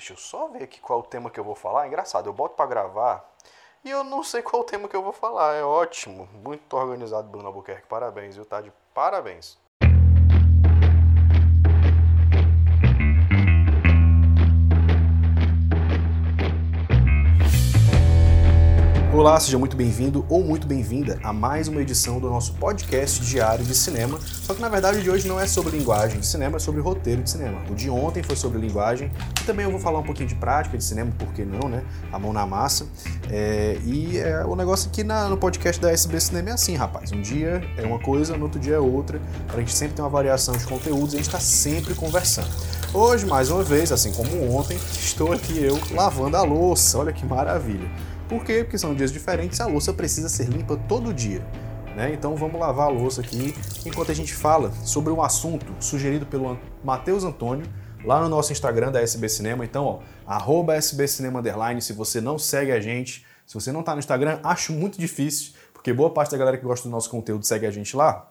[0.00, 1.86] Deixa eu só ver aqui qual é o tema que eu vou falar.
[1.86, 3.30] Engraçado, eu boto para gravar
[3.84, 5.54] e eu não sei qual é o tema que eu vou falar.
[5.56, 6.26] É ótimo.
[6.32, 7.86] Muito organizado, Bruno Albuquerque.
[7.86, 8.46] Parabéns, viu?
[8.46, 9.58] Tá de parabéns.
[19.12, 23.64] Olá, seja muito bem-vindo ou muito bem-vinda a mais uma edição do nosso podcast diário
[23.64, 24.20] de cinema.
[24.22, 27.20] Só que na verdade de hoje não é sobre linguagem de cinema, é sobre roteiro
[27.20, 27.60] de cinema.
[27.68, 30.78] O de ontem foi sobre linguagem e também eu vou falar um pouquinho de prática
[30.78, 31.82] de cinema, por que não, né?
[32.12, 32.86] A mão na massa.
[33.28, 37.10] É, e é, o negócio aqui na, no podcast da SB Cinema é assim, rapaz.
[37.10, 39.20] Um dia é uma coisa, no outro dia é outra.
[39.48, 42.48] Pra gente sempre ter uma variação de conteúdos e a gente está sempre conversando.
[42.94, 46.96] Hoje, mais uma vez, assim como ontem, estou aqui eu lavando a louça.
[46.96, 47.90] Olha que maravilha.
[48.30, 48.62] Por quê?
[48.62, 51.44] Porque são dias diferentes a louça precisa ser limpa todo dia.
[51.96, 52.14] Né?
[52.14, 53.52] Então vamos lavar a louça aqui
[53.84, 57.66] enquanto a gente fala sobre um assunto sugerido pelo Matheus Antônio
[58.04, 59.64] lá no nosso Instagram da SB Cinema.
[59.64, 63.94] Então, ó, SB Cinema Underline, se você não segue a gente, se você não está
[63.94, 67.44] no Instagram, acho muito difícil, porque boa parte da galera que gosta do nosso conteúdo
[67.44, 68.30] segue a gente lá.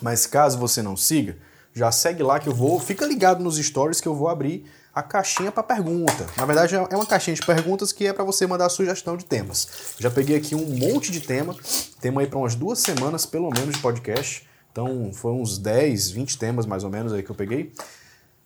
[0.00, 1.36] Mas caso você não siga,
[1.72, 4.64] já segue lá que eu vou, fica ligado nos stories que eu vou abrir
[4.94, 6.26] a caixinha para pergunta.
[6.36, 9.96] Na verdade, é uma caixinha de perguntas que é para você mandar sugestão de temas.
[9.98, 11.56] Já peguei aqui um monte de tema,
[12.00, 14.46] tema aí para umas duas semanas pelo menos de podcast.
[14.70, 17.72] Então, foi uns 10, 20 temas mais ou menos aí que eu peguei.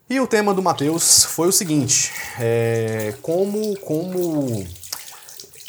[0.09, 4.65] E o tema do Matheus foi o seguinte: é, como, como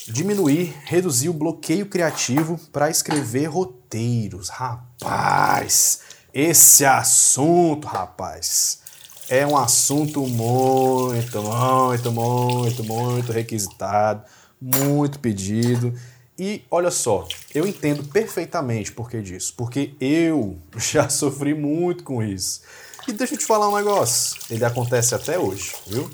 [0.09, 4.49] diminuir, reduzir o bloqueio criativo para escrever roteiros.
[4.49, 6.01] Rapaz,
[6.33, 8.80] esse assunto, rapaz
[9.31, 14.25] é um assunto muito, muito, muito, muito requisitado,
[14.61, 15.95] muito pedido.
[16.37, 22.21] E olha só, eu entendo perfeitamente por que disso, porque eu já sofri muito com
[22.21, 22.63] isso.
[23.07, 26.11] E deixa eu te falar um negócio, ele acontece até hoje, viu?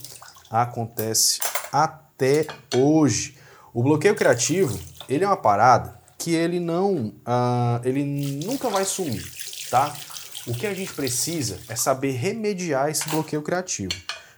[0.50, 1.41] Acontece
[1.72, 3.34] até hoje.
[3.72, 4.78] O bloqueio criativo,
[5.09, 8.05] ele é uma parada que ele não, uh, ele
[8.44, 9.25] nunca vai sumir,
[9.71, 9.94] tá?
[10.47, 13.93] O que a gente precisa é saber remediar esse bloqueio criativo.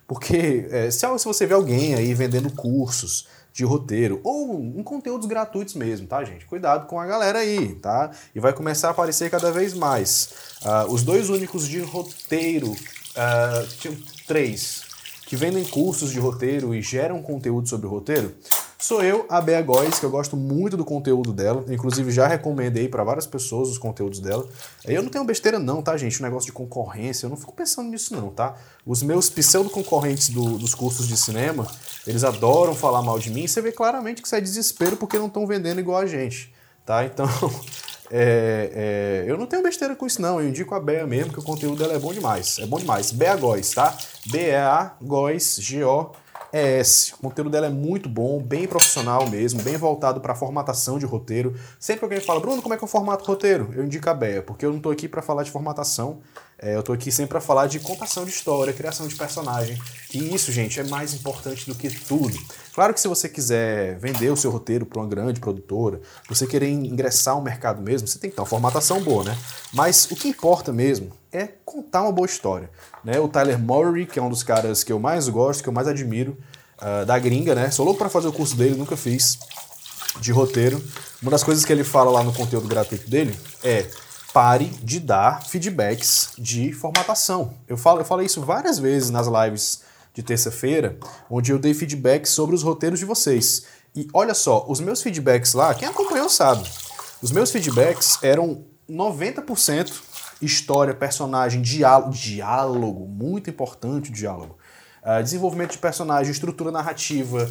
[0.06, 5.74] Porque é, se, você vê alguém aí vendendo cursos de roteiro ou em conteúdos gratuitos
[5.74, 6.46] mesmo, tá, gente?
[6.46, 8.10] Cuidado com a galera aí, tá?
[8.34, 10.30] E vai começar a aparecer cada vez mais.
[10.62, 13.94] Uh, os dois únicos de roteiro, uh, tinham
[14.26, 14.82] três,
[15.26, 18.34] que vendem cursos de roteiro e geram conteúdo sobre roteiro,
[18.80, 21.64] Sou eu, a Bea Góes, que eu gosto muito do conteúdo dela.
[21.68, 24.48] Inclusive, já recomendei para várias pessoas os conteúdos dela.
[24.84, 26.20] Eu não tenho besteira, não, tá, gente?
[26.20, 28.54] O negócio de concorrência, eu não fico pensando nisso, não, tá?
[28.86, 31.66] Os meus pseudo-concorrentes do, dos cursos de cinema,
[32.06, 33.48] eles adoram falar mal de mim.
[33.48, 36.54] Você vê claramente que isso é desespero porque não estão vendendo igual a gente,
[36.86, 37.04] tá?
[37.04, 37.26] Então.
[38.10, 40.40] É, é, eu não tenho besteira com isso, não.
[40.40, 42.58] Eu indico a Bea mesmo, que o conteúdo dela é bom demais.
[42.58, 43.12] É bom demais.
[43.12, 43.94] Bea Góes, tá?
[44.30, 46.12] B-E-A Góes, G-O
[46.52, 47.14] é esse.
[47.14, 51.54] O conteúdo dela é muito bom, bem profissional mesmo, bem voltado para formatação de roteiro.
[51.78, 53.70] Sempre alguém fala, Bruno, como é que eu formato roteiro?
[53.74, 56.20] Eu indico a Bea, porque eu não estou aqui para falar de formatação,
[56.60, 59.78] é, eu estou aqui sempre para falar de contação de história, criação de personagem.
[60.12, 62.36] E isso, gente, é mais importante do que tudo.
[62.74, 66.68] Claro que se você quiser vender o seu roteiro para uma grande produtora, você querer
[66.68, 69.38] ingressar no mercado mesmo, você tem que ter uma formatação boa, né?
[69.72, 72.70] Mas o que importa mesmo é contar uma boa história.
[73.08, 73.18] Né?
[73.18, 75.88] O Tyler Murray, que é um dos caras que eu mais gosto, que eu mais
[75.88, 76.36] admiro,
[76.76, 77.70] uh, da gringa, né?
[77.70, 79.38] Sou louco para fazer o curso dele, nunca fiz,
[80.20, 80.78] de roteiro.
[81.22, 83.86] Uma das coisas que ele fala lá no conteúdo gratuito dele é
[84.30, 87.54] pare de dar feedbacks de formatação.
[87.66, 89.80] Eu, falo, eu falei isso várias vezes nas lives
[90.12, 90.98] de terça-feira,
[91.30, 93.64] onde eu dei feedbacks sobre os roteiros de vocês.
[93.96, 96.68] E olha só, os meus feedbacks lá, quem acompanhou sabe,
[97.22, 99.92] os meus feedbacks eram 90%
[100.40, 104.56] história, personagem, diálogo, diálogo, muito importante o diálogo.
[105.02, 107.48] Uh, desenvolvimento de personagem, estrutura narrativa,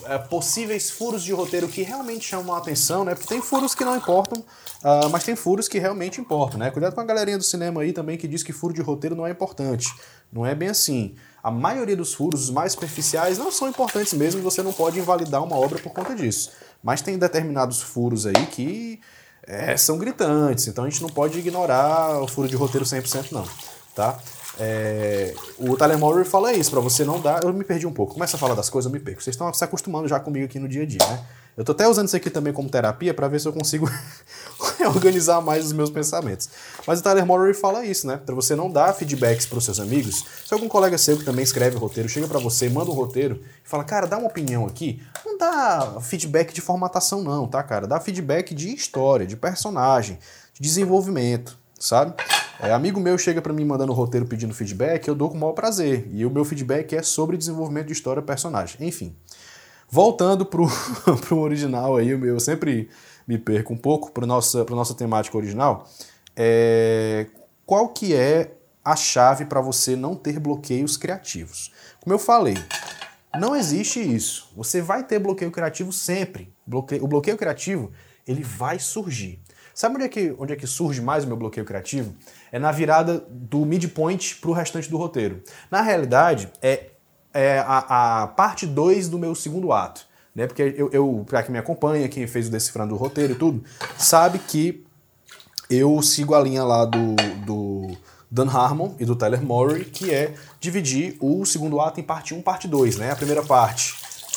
[0.00, 3.14] uh, possíveis furos de roteiro que realmente chamam a atenção, né?
[3.14, 6.70] Porque tem furos que não importam, uh, mas tem furos que realmente importam, né?
[6.70, 9.26] Cuidado com a galerinha do cinema aí também que diz que furo de roteiro não
[9.26, 9.88] é importante.
[10.32, 11.14] Não é bem assim.
[11.42, 15.42] A maioria dos furos, os mais superficiais, não são importantes mesmo, você não pode invalidar
[15.42, 16.50] uma obra por conta disso.
[16.82, 19.00] Mas tem determinados furos aí que
[19.48, 23.48] é, são gritantes, então a gente não pode ignorar o furo de roteiro 100% não,
[23.94, 24.18] tá?
[24.60, 27.44] É, o Tyler Murray fala isso, para você não dar.
[27.44, 28.14] Eu me perdi um pouco.
[28.14, 29.22] Começa a falar das coisas, eu me perco.
[29.22, 31.24] Vocês estão se acostumando já comigo aqui no dia a dia, né?
[31.58, 33.90] Eu tô até usando isso aqui também como terapia para ver se eu consigo
[34.94, 36.48] organizar mais os meus pensamentos.
[36.86, 38.16] Mas o Tyler Murray fala isso, né?
[38.16, 40.24] Para você não dar feedbacks para seus amigos.
[40.46, 43.68] Se algum colega seu que também escreve roteiro chega para você, manda um roteiro e
[43.68, 45.02] fala, cara, dá uma opinião aqui.
[45.26, 47.88] Não dá feedback de formatação, não, tá, cara?
[47.88, 50.16] Dá feedback de história, de personagem,
[50.54, 52.12] de desenvolvimento sabe?
[52.60, 55.52] É, amigo meu chega para mim mandando roteiro pedindo feedback, eu dou com o maior
[55.52, 56.08] prazer.
[56.12, 58.76] E o meu feedback é sobre desenvolvimento de história personagem.
[58.80, 59.14] Enfim.
[59.90, 60.66] Voltando pro,
[61.26, 62.90] pro original aí, eu sempre
[63.26, 65.88] me perco um pouco para nossa para nossa temática original.
[66.36, 67.26] É,
[67.64, 68.52] qual que é
[68.84, 71.72] a chave para você não ter bloqueios criativos?
[72.00, 72.56] Como eu falei,
[73.38, 74.50] não existe isso.
[74.56, 76.52] Você vai ter bloqueio criativo sempre.
[76.66, 77.92] o bloqueio criativo
[78.26, 79.40] ele vai surgir.
[79.74, 82.14] Sabe onde é, que, onde é que surge mais o meu bloqueio criativo?
[82.50, 85.42] É na virada do midpoint para o restante do roteiro.
[85.70, 86.90] Na realidade, é,
[87.38, 90.02] é a, a parte 2 do meu segundo ato.
[90.34, 90.46] Né?
[90.46, 93.62] Porque eu, eu para quem me acompanha, quem fez o decifrando do roteiro e tudo,
[93.96, 94.84] sabe que
[95.68, 97.14] eu sigo a linha lá do,
[97.44, 97.96] do
[98.30, 102.42] Dan Harmon e do Tyler Murray, que é dividir o segundo ato em parte 1
[102.42, 102.96] parte 2.
[102.96, 103.10] Né?
[103.10, 103.94] A primeira parte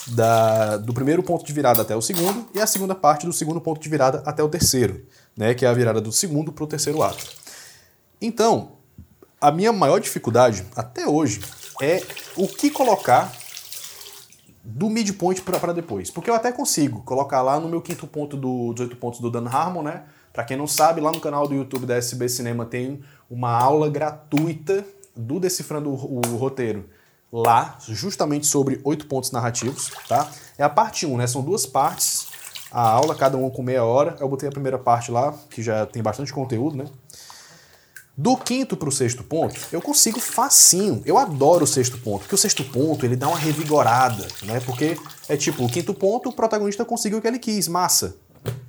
[0.07, 3.61] da, do primeiro ponto de virada até o segundo e a segunda parte do segundo
[3.61, 5.05] ponto de virada até o terceiro
[5.35, 7.25] né, que é a virada do segundo para o terceiro ato.
[8.21, 8.73] Então,
[9.39, 11.41] a minha maior dificuldade até hoje
[11.81, 12.01] é
[12.37, 13.31] o que colocar
[14.63, 16.11] do midpoint para depois.
[16.11, 19.29] Porque eu até consigo colocar lá no meu quinto ponto do, dos oito pontos do
[19.29, 20.03] Dan Harmon, né?
[20.31, 23.89] Para quem não sabe, lá no canal do YouTube da SB Cinema tem uma aula
[23.89, 24.85] gratuita
[25.15, 26.89] do Decifrando o, o Roteiro
[27.31, 30.29] lá, justamente sobre oito pontos narrativos, tá?
[30.57, 31.27] É a parte 1, um, né?
[31.27, 32.27] São duas partes
[32.71, 34.15] a aula, cada uma com meia hora.
[34.19, 36.85] Eu botei a primeira parte lá, que já tem bastante conteúdo, né?
[38.21, 41.01] Do quinto para o sexto ponto, eu consigo facinho.
[41.07, 44.59] Eu adoro o sexto ponto, porque o sexto ponto ele dá uma revigorada, né?
[44.59, 44.95] Porque
[45.27, 48.15] é tipo, o quinto ponto, o protagonista conseguiu o que ele quis, massa.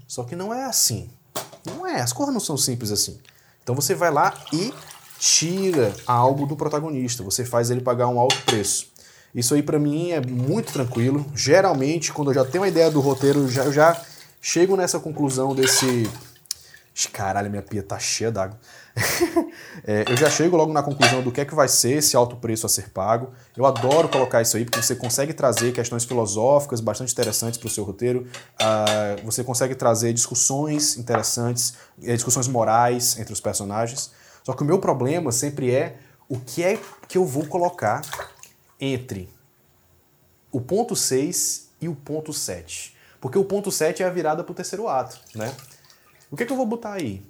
[0.09, 1.11] Só que não é assim.
[1.67, 3.19] Não é, as coisas não são simples assim.
[3.63, 4.73] Então você vai lá e
[5.19, 8.87] tira algo do protagonista, você faz ele pagar um alto preço.
[9.35, 11.27] Isso aí para mim é muito tranquilo.
[11.35, 14.03] Geralmente, quando eu já tenho uma ideia do roteiro, já, eu já
[14.41, 16.09] chego nessa conclusão desse.
[17.13, 18.59] Caralho, minha pia tá cheia d'água.
[19.87, 22.37] é, eu já chego logo na conclusão do que é que vai ser esse alto
[22.37, 23.33] preço a ser pago.
[23.57, 27.71] Eu adoro colocar isso aí, porque você consegue trazer questões filosóficas bastante interessantes para o
[27.71, 28.27] seu roteiro.
[28.61, 34.13] Uh, você consegue trazer discussões interessantes, eh, discussões morais entre os personagens.
[34.45, 35.97] Só que o meu problema sempre é
[36.29, 36.79] o que é
[37.09, 38.03] que eu vou colocar
[38.79, 39.31] entre
[40.51, 42.95] o ponto 6 e o ponto 7.
[43.19, 45.55] Porque o ponto 7 é a virada para o terceiro ato, né?
[46.33, 47.23] O que, é que eu vou botar aí?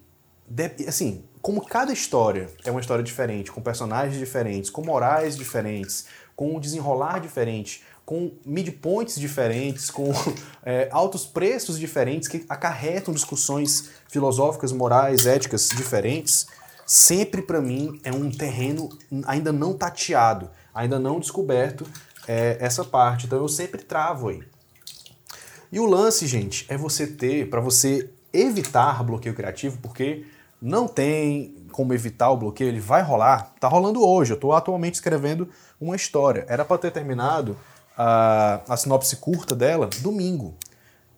[0.46, 6.06] De, assim, como cada história é uma história diferente, com personagens diferentes, com morais diferentes,
[6.36, 10.12] com um desenrolar diferente, com midpoints diferentes, com
[10.64, 16.46] é, altos preços diferentes que acarretam discussões filosóficas, morais, éticas diferentes,
[16.86, 18.88] sempre para mim é um terreno
[19.26, 21.84] ainda não tateado ainda não descoberto
[22.28, 23.26] é, essa parte.
[23.26, 24.42] Então eu sempre travo aí.
[25.72, 30.24] E o lance, gente, é você ter, para você evitar bloqueio criativo, porque
[30.60, 33.52] não tem como evitar o bloqueio, ele vai rolar.
[33.58, 35.48] Tá rolando hoje, eu estou atualmente escrevendo
[35.80, 36.44] uma história.
[36.48, 37.56] Era para ter terminado
[37.96, 40.54] a, a sinopse curta dela domingo.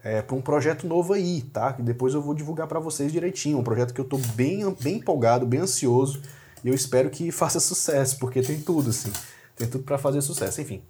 [0.02, 1.72] É, para um projeto novo aí, tá?
[1.72, 3.58] Que depois eu vou divulgar para vocês direitinho.
[3.58, 6.20] Um projeto que eu estou bem, bem empolgado, bem ansioso.
[6.62, 9.10] E eu espero que faça sucesso, porque tem tudo, assim.
[9.56, 10.60] Tem tudo para fazer sucesso.
[10.60, 10.82] Enfim,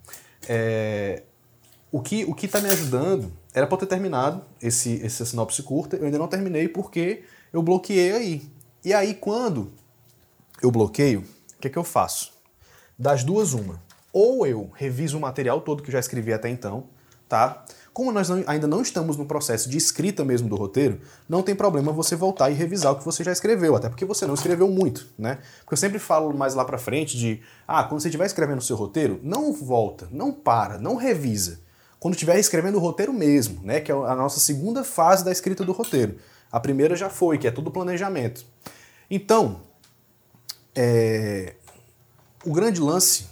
[0.49, 1.23] é,
[1.93, 5.97] o que o que está me ajudando era para ter terminado esse essa sinopse curta.
[5.97, 7.23] Eu ainda não terminei porque
[7.53, 8.43] eu bloqueei aí.
[8.85, 9.73] E aí quando
[10.61, 11.21] eu bloqueio,
[11.57, 12.33] o que, é que eu faço?
[12.99, 13.81] Das duas uma.
[14.13, 16.85] Ou eu reviso o material todo que eu já escrevi até então,
[17.29, 17.65] tá?
[17.93, 21.55] Como nós não, ainda não estamos no processo de escrita mesmo do roteiro, não tem
[21.55, 24.69] problema você voltar e revisar o que você já escreveu, até porque você não escreveu
[24.69, 25.39] muito, né?
[25.61, 28.63] Porque eu sempre falo mais lá pra frente de, ah, quando você estiver escrevendo o
[28.63, 31.61] seu roteiro, não volta, não para, não revisa.
[32.05, 35.65] Quando estiver escrevendo o roteiro mesmo, né, que é a nossa segunda fase da escrita
[35.65, 36.19] do roteiro.
[36.53, 38.45] A primeira já foi, que é todo o planejamento.
[39.11, 39.63] Então,
[40.75, 41.55] é...
[42.45, 43.25] o grande lance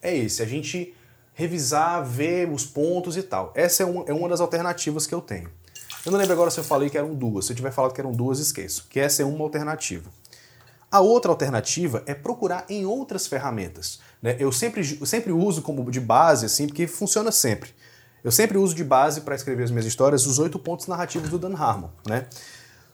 [0.00, 0.94] é esse, a gente
[1.34, 3.52] revisar, ver os pontos e tal.
[3.54, 5.50] Essa é uma, é uma das alternativas que eu tenho.
[6.06, 7.44] Eu não lembro agora se eu falei que eram duas.
[7.44, 8.86] Se eu tiver falado que eram duas, esqueço.
[8.88, 10.08] Que essa é uma alternativa.
[10.94, 13.98] A outra alternativa é procurar em outras ferramentas.
[14.22, 14.36] Né?
[14.38, 17.70] Eu, sempre, eu sempre uso como de base, assim, porque funciona sempre.
[18.22, 21.36] Eu sempre uso de base para escrever as minhas histórias os oito pontos narrativos do
[21.36, 21.88] Dan Harmon.
[22.08, 22.28] Né?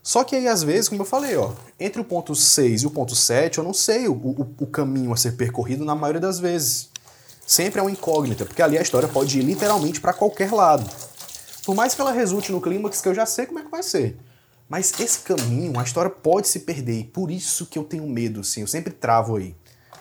[0.03, 2.91] Só que aí, às vezes, como eu falei, ó, entre o ponto 6 e o
[2.91, 6.41] ponto 7, eu não sei o, o, o caminho a ser percorrido na maioria das
[6.41, 6.89] vezes
[7.47, 10.89] sempre é uma incógnita, porque ali a história pode ir literalmente para qualquer lado.
[11.67, 13.83] Por mais que ela resulte no clímax que eu já sei como é que vai
[13.83, 14.17] ser.
[14.71, 18.41] Mas esse caminho, a história pode se perder, e por isso que eu tenho medo,
[18.41, 19.53] assim, eu sempre travo aí.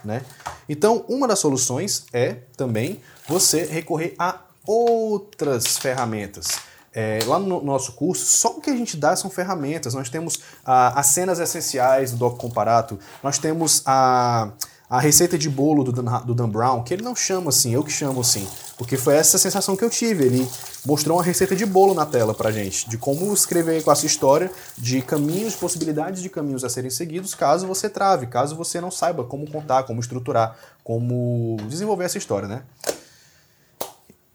[0.06, 0.22] Né?
[0.70, 6.60] Então, uma das soluções é também você recorrer a outras ferramentas.
[6.94, 9.96] É, lá no nosso curso, só o que a gente dá são ferramentas.
[9.96, 14.52] Nós temos ah, as cenas essenciais do Doc Comparato, nós temos a,
[14.90, 17.84] a receita de bolo do Dan, do Dan Brown, que ele não chama assim, eu
[17.84, 20.26] que chamo assim, porque foi essa sensação que eu tive.
[20.26, 20.50] Ele
[20.84, 24.52] mostrou uma receita de bolo na tela pra gente, de como escrever com essa história,
[24.76, 29.24] de caminhos, possibilidades de caminhos a serem seguidos caso você trave, caso você não saiba
[29.24, 32.64] como contar, como estruturar, como desenvolver essa história, né?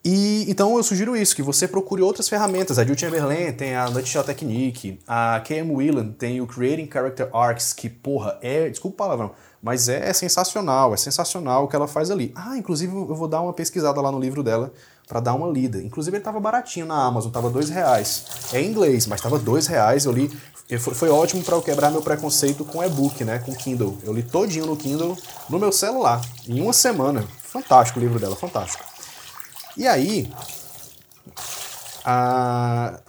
[0.05, 2.79] E então eu sugiro isso, que você procure outras ferramentas.
[2.79, 7.73] A Jill Chamberlain tem a Nutshell Technique, a KM Whelan tem o Creating Character Arcs,
[7.73, 8.69] que, porra, é.
[8.69, 9.31] Desculpa o palavrão,
[9.63, 12.33] mas é, sensacional, é sensacional o que ela faz ali.
[12.35, 14.75] Ah, inclusive eu vou dar uma pesquisada lá no livro dela
[15.09, 15.83] para dar uma lida.
[15.83, 18.27] Inclusive ele tava baratinho na Amazon, tava dois reais.
[18.53, 20.05] É em inglês, mas tava dois reais.
[20.05, 20.31] Eu li,
[20.79, 23.97] foi ótimo para eu quebrar meu preconceito com e-book, né, com Kindle.
[24.03, 25.17] Eu li todinho no Kindle
[25.49, 27.25] no meu celular em uma semana.
[27.43, 28.94] Fantástico o livro dela, fantástico.
[29.76, 30.33] E aí,
[32.04, 33.00] a,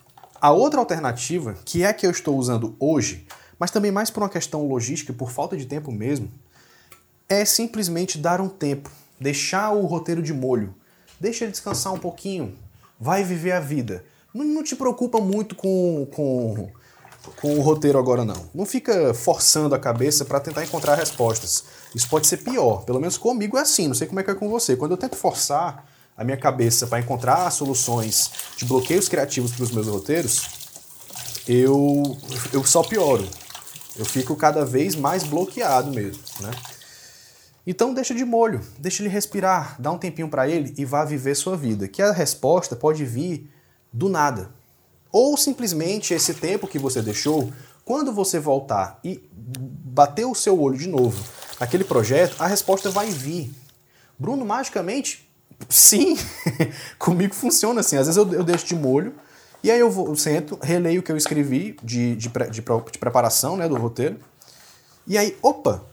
[0.41, 3.27] a outra alternativa, que é a que eu estou usando hoje,
[3.59, 6.31] mas também mais por uma questão logística, por falta de tempo mesmo,
[7.29, 10.73] é simplesmente dar um tempo, deixar o roteiro de molho,
[11.19, 12.57] deixa ele descansar um pouquinho,
[12.99, 14.03] vai viver a vida.
[14.33, 16.69] Não, não te preocupa muito com, com,
[17.39, 18.49] com o roteiro agora não.
[18.53, 21.63] Não fica forçando a cabeça para tentar encontrar respostas.
[21.93, 22.83] Isso pode ser pior.
[22.83, 23.87] Pelo menos comigo é assim.
[23.87, 24.75] Não sei como é que é com você.
[24.75, 29.71] Quando eu tento forçar a minha cabeça para encontrar soluções de bloqueios criativos para os
[29.71, 30.47] meus roteiros,
[31.47, 32.17] eu,
[32.53, 33.27] eu só pioro.
[33.95, 36.51] Eu fico cada vez mais bloqueado mesmo, né?
[37.67, 41.33] Então deixa de molho, deixa ele respirar, dá um tempinho para ele e vá viver
[41.35, 41.87] sua vida.
[41.87, 43.49] Que a resposta pode vir
[43.91, 44.51] do nada.
[45.11, 47.51] Ou simplesmente esse tempo que você deixou,
[47.83, 51.23] quando você voltar e bater o seu olho de novo
[51.59, 53.51] naquele projeto, a resposta vai vir.
[54.19, 55.27] Bruno, magicamente,
[55.69, 56.17] Sim,
[56.99, 57.97] comigo funciona assim.
[57.97, 59.13] Às vezes eu, eu deixo de molho
[59.65, 62.97] e aí eu, vou, eu sento, releio o que eu escrevi de, de, de, de,
[62.99, 64.19] preparação né, do roteiro.
[65.07, 65.83] E aí, opa,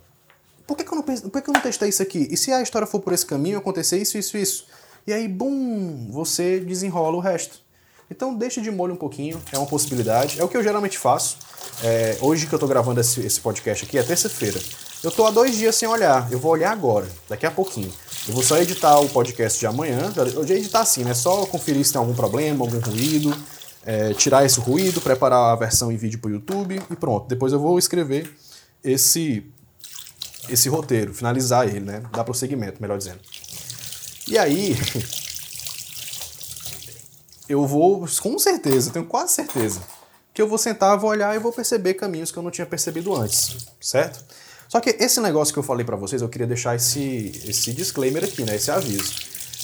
[0.67, 2.29] por que, que, eu não, por que, que eu não testei isso aqui?
[2.31, 4.67] E se a história for por esse caminho, acontecer isso, isso, isso?
[5.07, 7.61] E aí, bum, você desenrola o resto.
[8.11, 10.39] Então deixa de molho um pouquinho, é uma possibilidade.
[10.39, 11.39] É o que eu geralmente faço.
[11.83, 14.61] É, hoje que eu tô gravando esse, esse podcast aqui é terça-feira.
[15.03, 16.31] Eu tô há dois dias sem olhar.
[16.31, 17.93] Eu vou olhar agora, daqui a pouquinho.
[18.29, 20.13] Eu vou só editar o podcast de amanhã.
[20.17, 21.13] Eu já editar assim, né?
[21.13, 23.37] Só conferir se tem algum problema, algum ruído,
[23.85, 27.27] é, tirar esse ruído, preparar a versão em vídeo para o YouTube e pronto.
[27.27, 28.33] Depois eu vou escrever
[28.83, 29.45] esse
[30.49, 32.03] esse roteiro, finalizar ele, né?
[32.13, 33.21] Dar prosseguimento, melhor dizendo.
[34.27, 34.77] E aí,
[37.49, 39.81] eu vou, com certeza, tenho quase certeza,
[40.35, 43.15] que eu vou sentar, vou olhar e vou perceber caminhos que eu não tinha percebido
[43.15, 44.25] antes, certo?
[44.73, 48.25] Só que esse negócio que eu falei para vocês, eu queria deixar esse, esse disclaimer
[48.25, 48.57] aqui, né?
[48.57, 49.13] Esse aviso.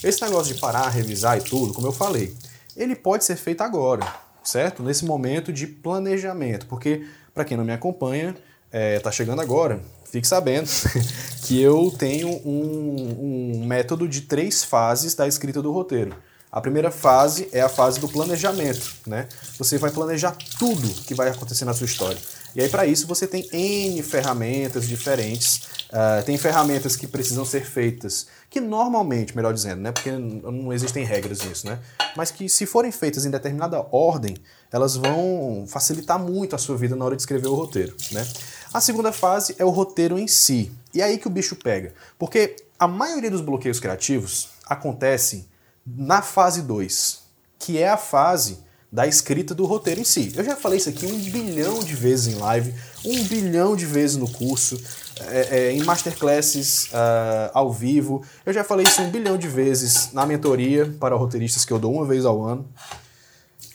[0.04, 2.36] Esse negócio de parar, revisar e tudo, como eu falei,
[2.76, 4.06] ele pode ser feito agora,
[4.44, 4.82] certo?
[4.82, 8.36] Nesse momento de planejamento, porque para quem não me acompanha,
[8.70, 9.80] é, tá chegando agora,
[10.12, 10.68] fique sabendo
[11.42, 16.14] que eu tenho um, um método de três fases da escrita do roteiro.
[16.52, 19.26] A primeira fase é a fase do planejamento, né?
[19.56, 22.18] Você vai planejar tudo que vai acontecer na sua história.
[22.58, 25.68] E aí, para isso, você tem N ferramentas diferentes.
[25.90, 31.04] Uh, tem ferramentas que precisam ser feitas, que normalmente, melhor dizendo, né, porque não existem
[31.04, 31.78] regras nisso, né,
[32.16, 34.36] mas que se forem feitas em determinada ordem,
[34.72, 37.96] elas vão facilitar muito a sua vida na hora de escrever o roteiro.
[38.10, 38.26] Né.
[38.74, 40.72] A segunda fase é o roteiro em si.
[40.92, 41.94] E é aí que o bicho pega.
[42.18, 45.46] Porque a maioria dos bloqueios criativos acontecem
[45.86, 47.20] na fase 2,
[47.56, 48.58] que é a fase
[48.90, 50.32] da escrita do roteiro em si.
[50.34, 54.16] Eu já falei isso aqui um bilhão de vezes em live, um bilhão de vezes
[54.16, 54.80] no curso,
[55.20, 58.22] é, é, em masterclasses uh, ao vivo.
[58.46, 61.92] Eu já falei isso um bilhão de vezes na mentoria para roteiristas que eu dou
[61.92, 62.66] uma vez ao ano.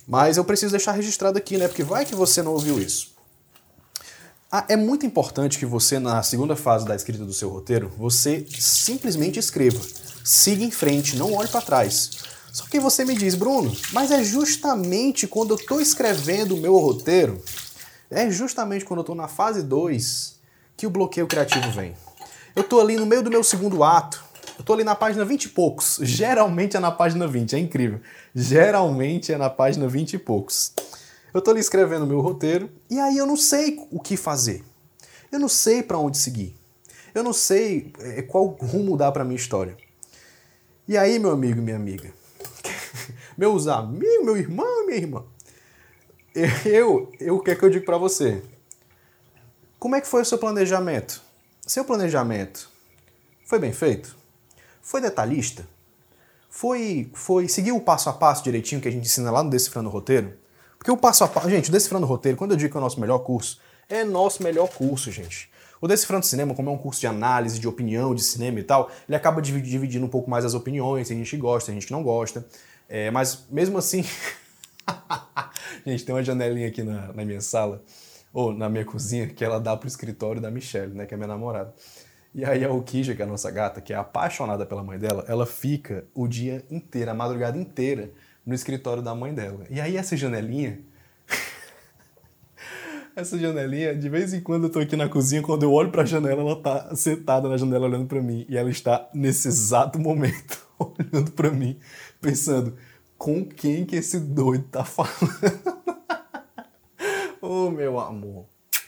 [0.08, 1.67] Mas eu preciso deixar registrado aqui, né?
[1.67, 3.13] Porque vai que você não ouviu isso.
[4.51, 8.46] Ah, é muito importante que você, na segunda fase da escrita do seu roteiro, você
[8.60, 9.79] simplesmente escreva.
[10.24, 12.12] Siga em frente, não olhe para trás.
[12.53, 16.77] Só que você me diz, Bruno, mas é justamente quando eu estou escrevendo o meu
[16.77, 17.43] roteiro,
[18.12, 20.36] é justamente quando eu estou na fase 2
[20.77, 21.98] que o bloqueio criativo vem.
[22.55, 24.24] Eu estou ali no meio do meu segundo ato,
[24.55, 25.98] eu estou ali na página 20 e poucos.
[26.03, 28.00] Geralmente é na página 20, é incrível.
[28.36, 30.74] Geralmente é na página 20 e poucos.
[31.33, 34.63] Eu estou ali escrevendo o meu roteiro e aí eu não sei o que fazer.
[35.31, 36.55] Eu não sei para onde seguir.
[37.15, 39.75] Eu não sei é, qual rumo dar para minha história.
[40.88, 42.13] E aí, meu amigo e minha amiga,
[43.37, 45.25] meus amigos, meu irmão e minha irmã.
[46.65, 48.41] Eu, eu, o que é que eu digo para você?
[49.77, 51.21] Como é que foi o seu planejamento?
[51.67, 52.69] Seu planejamento
[53.45, 54.15] foi bem feito?
[54.81, 55.67] Foi detalhista?
[56.53, 59.89] foi, foi seguir o passo a passo direitinho que a gente ensina lá no Decifrando
[59.89, 60.33] Roteiro?
[60.77, 61.49] Porque o passo a passo.
[61.49, 63.59] Gente, o Decifrando Roteiro, quando eu digo que é o nosso melhor curso,
[63.89, 65.49] é nosso melhor curso, gente.
[65.81, 68.91] O Decifrando Cinema, como é um curso de análise, de opinião de cinema e tal,
[69.09, 71.91] ele acaba dividindo um pouco mais as opiniões, tem gente que gosta, tem gente que
[71.91, 72.45] não gosta.
[72.93, 74.05] É, mas mesmo assim.
[75.83, 77.83] gente, tem uma janelinha aqui na, na minha sala,
[78.31, 81.27] ou na minha cozinha, que ela dá pro escritório da Michelle, né, que é minha
[81.27, 81.73] namorada.
[82.35, 85.25] E aí a Okija, que é a nossa gata, que é apaixonada pela mãe dela,
[85.27, 88.12] ela fica o dia inteiro, a madrugada inteira,
[88.45, 89.65] no escritório da mãe dela.
[89.71, 90.79] E aí essa janelinha.
[93.17, 96.05] essa janelinha, de vez em quando eu tô aqui na cozinha, quando eu olho pra
[96.05, 98.45] janela, ela tá sentada na janela olhando para mim.
[98.47, 101.79] E ela está, nesse exato momento, olhando para mim,
[102.23, 102.75] pensando:
[103.17, 105.13] com quem que esse doido tá falando?
[107.41, 108.45] oh, meu amor.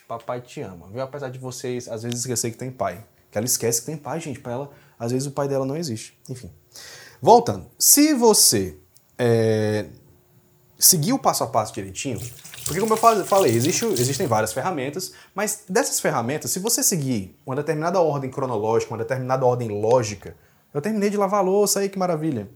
[0.07, 1.01] Papai te ama, viu?
[1.01, 3.05] Apesar de vocês às vezes esquecer que tem pai.
[3.29, 4.39] Que ela esquece que tem pai, gente.
[4.39, 6.17] Para ela, às vezes o pai dela não existe.
[6.29, 6.51] Enfim.
[7.21, 7.65] Voltando.
[7.77, 8.77] Se você
[9.17, 9.87] é,
[10.77, 12.19] seguir o passo a passo direitinho,
[12.65, 17.55] porque como eu falei, existe, existem várias ferramentas, mas dessas ferramentas, se você seguir uma
[17.55, 20.35] determinada ordem cronológica, uma determinada ordem lógica,
[20.73, 22.49] eu terminei de lavar a louça aí, que maravilha.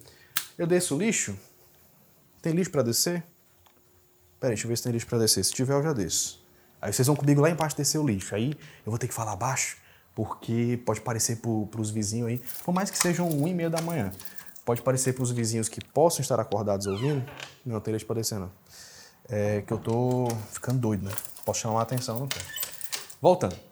[0.59, 1.37] Eu desço o lixo?
[2.41, 3.23] Tem lixo para descer?
[4.41, 5.41] Peraí, deixa eu ver se tem lixo para descer.
[5.45, 6.45] Se tiver, eu já desço.
[6.81, 8.35] Aí vocês vão comigo lá embaixo descer o lixo.
[8.35, 8.51] Aí
[8.85, 9.77] eu vou ter que falar baixo
[10.13, 13.81] porque pode parecer para os vizinhos aí, por mais que sejam um e meia da
[13.81, 14.11] manhã,
[14.65, 17.23] pode parecer para os vizinhos que possam estar acordados ouvindo,
[17.65, 18.51] não tem leite para descer não.
[19.29, 21.11] É que eu tô ficando doido, né?
[21.45, 22.43] Posso chamar a atenção, não quero.
[23.21, 23.68] Voltando.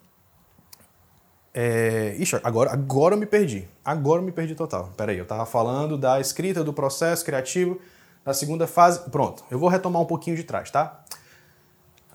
[1.60, 3.68] É, ixi, agora, agora eu me perdi.
[3.84, 4.94] Agora eu me perdi total.
[4.96, 7.82] Peraí, eu estava falando da escrita, do processo criativo,
[8.24, 9.10] da segunda fase.
[9.10, 11.04] Pronto, eu vou retomar um pouquinho de trás, tá?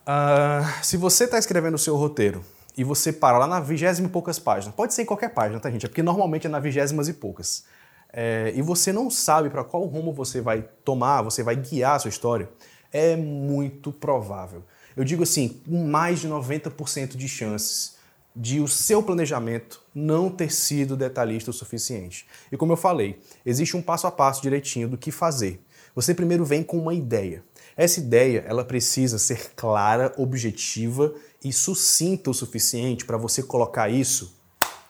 [0.06, 2.44] Uh, se você está escrevendo o seu roteiro
[2.76, 5.68] e você para lá na vigésima e poucas páginas, pode ser em qualquer página, tá,
[5.68, 5.87] gente?
[5.87, 7.64] É porque normalmente é na vigésimas e poucas.
[8.12, 11.99] É, e você não sabe para qual rumo você vai tomar, você vai guiar a
[11.99, 12.49] sua história,
[12.92, 14.62] é muito provável.
[14.96, 18.00] Eu digo assim, com mais de 90% de chances
[18.35, 22.27] de o seu planejamento não ter sido detalhista o suficiente.
[22.51, 25.62] E como eu falei, existe um passo a passo direitinho do que fazer.
[25.95, 27.45] Você primeiro vem com uma ideia.
[27.77, 31.14] Essa ideia, ela precisa ser clara, objetiva
[31.45, 34.38] e sucinta o suficiente para você colocar isso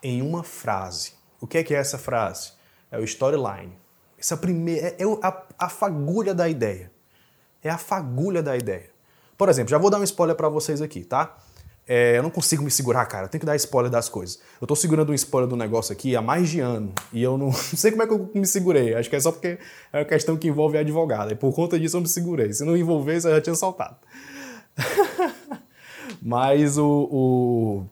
[0.02, 1.12] em uma frase.
[1.40, 2.52] O que é que é essa frase?
[2.90, 3.72] É o storyline.
[4.18, 6.92] Essa primeira é, é a, a fagulha da ideia.
[7.62, 8.90] É a fagulha da ideia.
[9.37, 11.37] Por exemplo, já vou dar um spoiler para vocês aqui, tá?
[11.86, 13.24] É, eu não consigo me segurar, cara.
[13.24, 14.38] Eu tenho que dar spoiler das coisas.
[14.60, 16.92] Eu tô segurando um spoiler do negócio aqui há mais de ano.
[17.12, 18.94] E eu não, não sei como é que eu me segurei.
[18.94, 19.58] Acho que é só porque
[19.92, 21.32] é uma questão que envolve a advogada.
[21.32, 22.52] E por conta disso eu me segurei.
[22.52, 23.96] Se não envolvesse, eu já tinha saltado.
[26.22, 27.86] Mas o, o,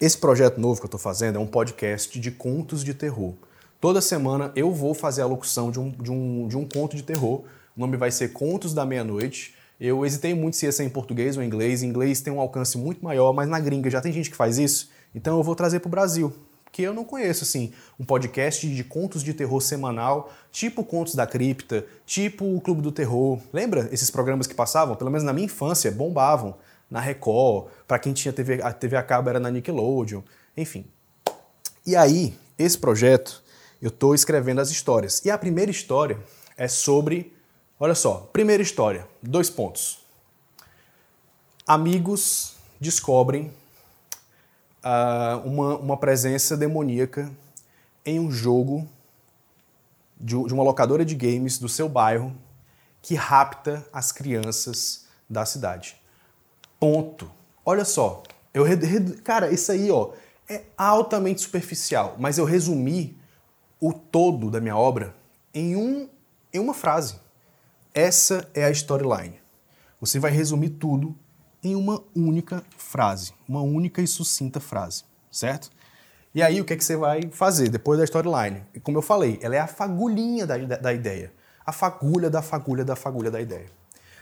[0.00, 3.34] esse projeto novo que eu estou fazendo é um podcast de contos de terror.
[3.80, 7.02] Toda semana eu vou fazer a locução de um, de um, de um conto de
[7.02, 7.44] terror.
[7.76, 9.54] O nome vai ser Contos da Meia-Noite.
[9.80, 11.82] Eu hesitei muito se ia ser em português ou em inglês.
[11.82, 14.58] Em inglês tem um alcance muito maior, mas na gringa já tem gente que faz
[14.58, 14.90] isso.
[15.14, 16.32] Então eu vou trazer para o Brasil.
[16.70, 21.26] Que eu não conheço, assim, um podcast de contos de terror semanal, tipo Contos da
[21.26, 23.40] Cripta, tipo o Clube do Terror.
[23.52, 24.94] Lembra esses programas que passavam?
[24.94, 26.56] Pelo menos na minha infância, bombavam.
[26.90, 30.22] Na Record, para quem tinha TV, a TV a cabo era na Nickelodeon,
[30.56, 30.86] enfim.
[31.86, 33.42] E aí, esse projeto,
[33.80, 35.24] eu estou escrevendo as histórias.
[35.24, 36.18] E a primeira história
[36.56, 37.32] é sobre
[37.80, 40.00] Olha só, primeira história, dois pontos.
[41.64, 43.52] Amigos descobrem
[44.82, 47.30] uh, uma, uma presença demoníaca
[48.04, 48.88] em um jogo
[50.20, 52.34] de, de uma locadora de games do seu bairro
[53.00, 55.96] que rapta as crianças da cidade.
[56.80, 57.30] Ponto.
[57.64, 58.64] Olha só, eu
[59.22, 60.10] cara, isso aí, ó,
[60.48, 63.16] é altamente superficial, mas eu resumi
[63.80, 65.14] o todo da minha obra
[65.54, 66.08] em um
[66.52, 67.27] em uma frase.
[68.00, 69.40] Essa é a storyline.
[70.00, 71.18] Você vai resumir tudo
[71.64, 75.68] em uma única frase, uma única e sucinta frase, certo?
[76.32, 78.62] E aí o que, é que você vai fazer depois da storyline?
[78.84, 81.32] Como eu falei, ela é a fagulhinha da, da ideia.
[81.66, 83.66] A fagulha da fagulha da fagulha da ideia.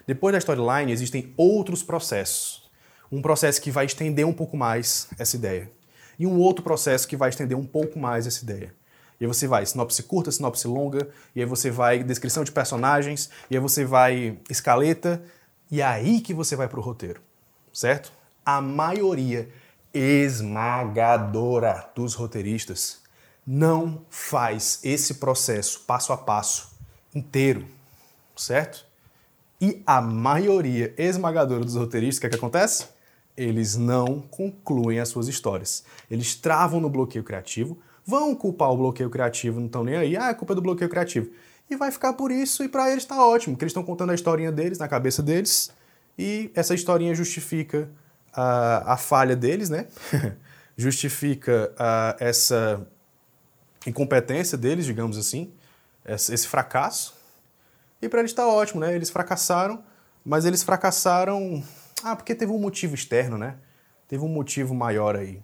[0.06, 2.70] Depois da storyline existem outros processos.
[3.12, 5.70] Um processo que vai estender um pouco mais essa ideia.
[6.18, 8.74] E um outro processo que vai estender um pouco mais essa ideia.
[9.20, 13.30] E aí você vai sinopse curta, sinopse longa, e aí você vai descrição de personagens,
[13.50, 15.22] e aí você vai escaleta,
[15.70, 17.20] e é aí que você vai para o roteiro,
[17.72, 18.12] certo?
[18.44, 19.48] A maioria
[19.92, 23.00] esmagadora dos roteiristas
[23.46, 26.76] não faz esse processo passo a passo
[27.14, 27.66] inteiro,
[28.36, 28.84] certo?
[29.60, 32.88] E a maioria esmagadora dos roteiristas, o que, é que acontece?
[33.36, 35.84] Eles não concluem as suas histórias.
[36.10, 40.28] Eles travam no bloqueio criativo vão culpar o bloqueio criativo, não estão nem aí, ah,
[40.28, 41.30] é culpa do bloqueio criativo.
[41.68, 44.14] E vai ficar por isso, e para eles está ótimo, que eles estão contando a
[44.14, 45.72] historinha deles, na cabeça deles,
[46.16, 47.90] e essa historinha justifica
[48.32, 49.88] a, a falha deles, né?
[50.76, 52.86] justifica a, essa
[53.86, 55.52] incompetência deles, digamos assim,
[56.04, 57.14] esse fracasso.
[58.00, 58.94] E para eles está ótimo, né?
[58.94, 59.82] Eles fracassaram,
[60.24, 61.62] mas eles fracassaram.
[62.04, 63.56] Ah, porque teve um motivo externo, né?
[64.06, 65.40] Teve um motivo maior aí.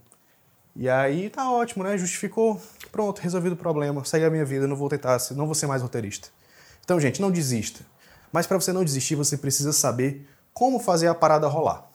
[0.75, 1.97] E aí tá ótimo, né?
[1.99, 5.67] Justificou, pronto, resolvido o problema, segue a minha vida, não vou tentar, não vou ser
[5.67, 6.29] mais roteirista.
[6.85, 7.81] Então, gente, não desista.
[8.33, 11.89] Mas para você não desistir, você precisa saber como fazer a parada rolar.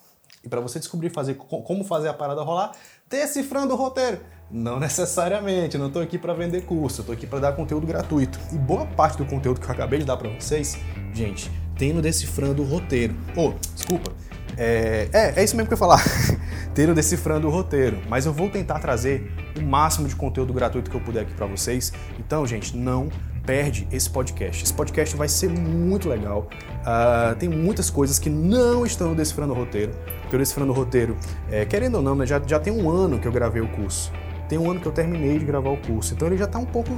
[0.43, 2.71] E para você descobrir fazer, como fazer a parada rolar,
[3.09, 4.19] decifrando o roteiro.
[4.49, 8.39] Não necessariamente, não estou aqui para vender curso, estou aqui para dar conteúdo gratuito.
[8.53, 10.77] E boa parte do conteúdo que eu acabei de dar para vocês,
[11.13, 13.13] gente, tem no Decifrando o Roteiro.
[13.35, 14.13] Oh, desculpa,
[14.57, 16.03] é, é, é isso mesmo que eu ia falar.
[16.73, 17.99] ter o Decifrando o Roteiro.
[18.09, 21.45] Mas eu vou tentar trazer o máximo de conteúdo gratuito que eu puder aqui para
[21.45, 21.91] vocês.
[22.19, 23.09] Então, gente, não
[23.45, 24.63] perde esse podcast.
[24.63, 26.49] Esse podcast vai ser muito legal.
[26.81, 29.93] Uh, tem muitas coisas que não estão Decifrando o Roteiro.
[30.21, 31.15] Porque o Decifrando o Roteiro,
[31.49, 34.11] é, querendo ou não, né, já, já tem um ano que eu gravei o curso.
[34.49, 36.13] Tem um ano que eu terminei de gravar o curso.
[36.13, 36.91] Então ele já está um pouco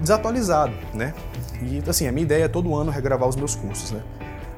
[0.00, 1.14] desatualizado, né?
[1.62, 4.02] E assim, a minha ideia é todo ano regravar os meus cursos, né?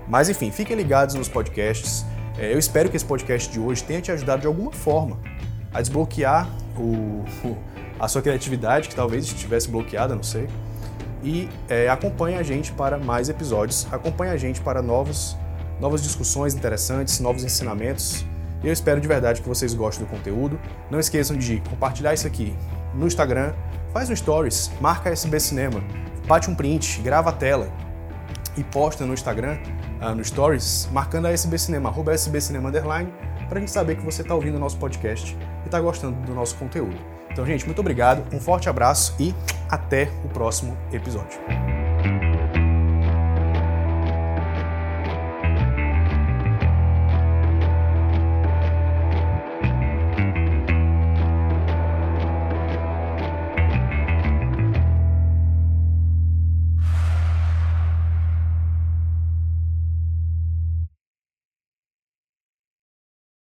[0.09, 2.05] Mas enfim, fiquem ligados nos podcasts.
[2.37, 5.19] É, eu espero que esse podcast de hoje tenha te ajudado de alguma forma
[5.73, 7.25] a desbloquear o,
[7.99, 10.49] a sua criatividade, que talvez estivesse bloqueada, não sei.
[11.23, 15.37] E é, acompanhe a gente para mais episódios, acompanhe a gente para novos,
[15.81, 18.25] novas discussões interessantes, novos ensinamentos.
[18.63, 20.59] Eu espero de verdade que vocês gostem do conteúdo.
[20.91, 22.55] Não esqueçam de compartilhar isso aqui
[22.95, 23.53] no Instagram,
[23.93, 25.83] faz um stories, marca SB Cinema,
[26.27, 27.69] bate um print, grava a tela
[28.57, 29.59] e posta no Instagram
[30.05, 33.13] uh, no Stories, marcando a SB Cinema, arroba SB Cinema Underline,
[33.49, 36.35] para a gente saber que você está ouvindo o nosso podcast e está gostando do
[36.35, 36.97] nosso conteúdo.
[37.31, 39.35] Então, gente, muito obrigado, um forte abraço e
[39.69, 41.39] até o próximo episódio.